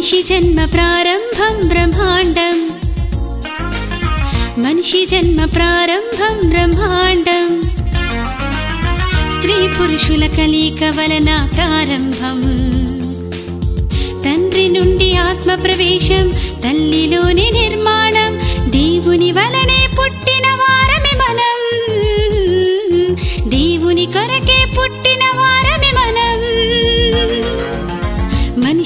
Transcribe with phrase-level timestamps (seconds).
[0.00, 2.68] మనిషి జన్మ ప్రారంభం బ్రహ్మాండం.
[4.58, 7.62] మనిషి జన్మ ప్రారంభం బ్రహ్మాండం.
[9.38, 12.40] స్త్రీ పురుషుల కలయిక వలన ప్రారంభం.
[14.24, 16.30] తండ్రి నుండి ఆత్మ ప్రవేశం
[16.60, 20.49] తల్లిలోని నిర్మాణం దేవుని వలనే పుట్టిన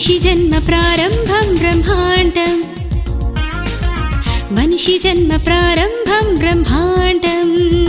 [0.05, 2.61] जन्म प्रारम्भं ब्रह्माण्डम्।
[4.53, 7.84] मनुषिजन्म प्रारम्भं ब्रह्माण्डम्।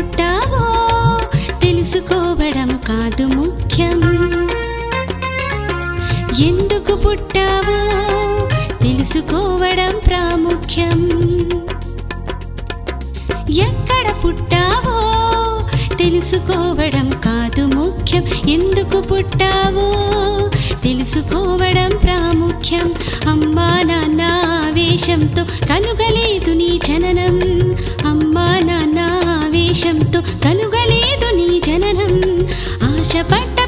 [0.00, 0.80] పుట్టావో
[1.62, 4.00] తెలుసుకోవడం కాదు ముఖ్యం.
[6.38, 7.78] ఎందుకు పుట్టావో
[8.82, 11.08] తెలుసుకోవడం ప్రాముఖ్యం.
[13.50, 14.96] ఎక్కడ పుట్టావో
[15.96, 18.24] తెలుసుకోవడం కాదు ముఖ్యం.
[18.48, 19.88] ఎందుకు పుట్టావో
[20.84, 22.92] తెలుసుకోవడం ప్రాముఖ్యం.
[23.28, 24.22] అమ్మా నాన్న
[24.66, 27.40] ఆవేశంతో కలుగలేదు నీ జననం.
[28.08, 29.19] అమ్మా నాన్న
[29.70, 32.14] ఆవేశంతో కలుగలేదు నీ జననం.
[32.82, 33.59] ఆశపడ్డ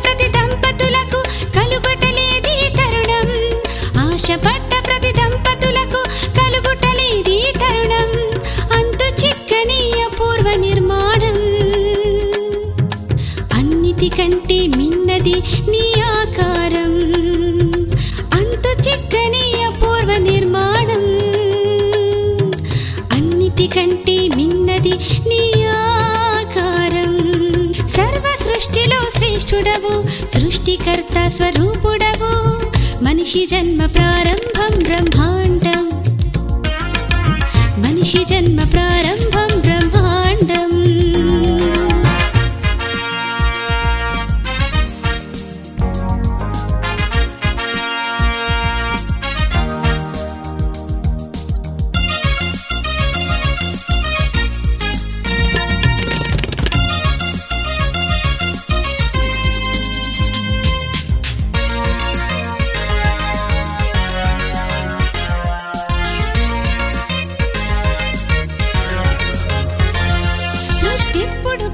[29.61, 29.91] శ్రేష్ఠుడవు
[30.33, 32.29] సృష్టికర్త స్వరూపుడవు
[33.03, 35.83] మనిషి జన్మ ప్రారంభం బ్రహ్మాండం
[37.83, 40.71] మనిషి జన్మ ప్రారంభం బ్రహ్మాండం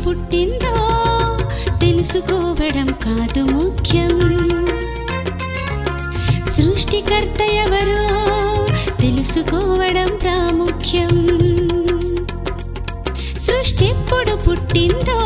[0.06, 0.74] పుట్టిందో
[1.78, 4.18] తెలుసుకోవడం కాదు ముఖ్యం.
[6.56, 8.08] సృష్టికర్త ఎవరో
[9.00, 11.26] తెలుసుకోవడం ప్రాముఖ్యం.
[13.38, 15.20] సృష్టిప్పుడు పుట్టిందో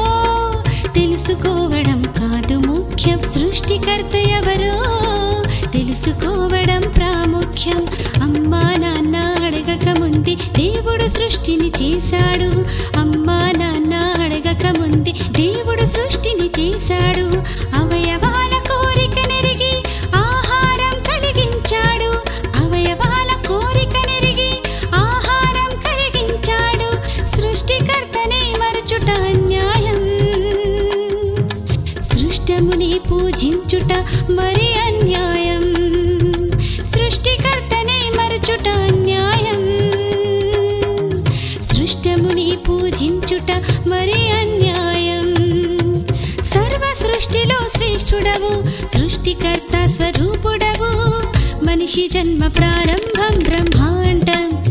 [0.95, 3.19] తెలుసుకోవడం కాదు ముఖ్యం.
[3.19, 4.83] సృష్టికర్త ఎవరో
[5.69, 7.87] తెలుసుకోవడం ప్రాముఖ్యం.
[8.23, 12.65] అమ్మా నాన్న అడగక ముందే దేవుడు సృష్టిని చేశాడు.
[12.99, 14.12] అమ్మా నాన్న
[14.79, 17.25] ముందే దేవుడు సృష్టిని చేశాడు.
[17.83, 19.83] అవయవాల కోరిక నెరిగి
[20.15, 22.11] ఆహారం కలిగించాడు.
[22.65, 24.51] అవయవాల కోరిక నెరిగి
[24.95, 26.89] ఆహారం కలిగించాడు.
[27.27, 30.01] సృష్టికర్తనే మరచుట అన్యాయం.
[32.03, 33.93] సృష్టముని పూజించుట
[34.31, 35.65] మరి అన్యాయం.
[36.87, 39.63] సృష్టికర్తనే మరచుట అన్యాయం.
[41.63, 43.51] సృష్టముని పూజించుట
[48.13, 48.63] పురుషుడవు
[48.99, 50.91] సృష్టికర్త స్వరూపుడవు.
[51.65, 54.62] మనిషి జన్మ ప్రారంభం బ్రహ్మాండం.